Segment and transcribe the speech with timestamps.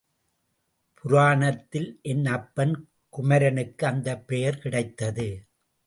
[0.97, 2.75] புராணத்தில் என் அப்பன்
[3.13, 5.29] குமரனுக்கு அந்தப் பெயர் கிடைத்தது!